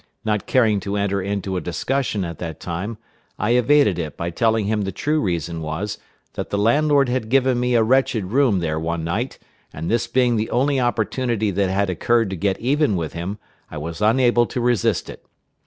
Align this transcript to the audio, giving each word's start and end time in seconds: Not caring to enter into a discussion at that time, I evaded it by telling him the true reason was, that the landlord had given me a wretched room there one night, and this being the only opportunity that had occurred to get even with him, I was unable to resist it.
Not 0.25 0.47
caring 0.47 0.79
to 0.79 0.95
enter 0.97 1.21
into 1.21 1.57
a 1.57 1.61
discussion 1.61 2.25
at 2.25 2.39
that 2.39 2.59
time, 2.59 2.97
I 3.37 3.51
evaded 3.51 3.99
it 3.99 4.17
by 4.17 4.31
telling 4.31 4.65
him 4.65 4.81
the 4.81 4.91
true 4.91 5.21
reason 5.21 5.61
was, 5.61 5.99
that 6.33 6.49
the 6.49 6.57
landlord 6.57 7.07
had 7.07 7.29
given 7.29 7.59
me 7.59 7.75
a 7.75 7.83
wretched 7.83 8.25
room 8.31 8.61
there 8.61 8.79
one 8.79 9.03
night, 9.03 9.37
and 9.71 9.91
this 9.91 10.07
being 10.07 10.37
the 10.37 10.49
only 10.49 10.79
opportunity 10.79 11.51
that 11.51 11.69
had 11.69 11.91
occurred 11.91 12.31
to 12.31 12.35
get 12.35 12.59
even 12.59 12.95
with 12.95 13.13
him, 13.13 13.37
I 13.69 13.77
was 13.77 14.01
unable 14.01 14.47
to 14.47 14.59
resist 14.59 15.07
it. 15.07 15.23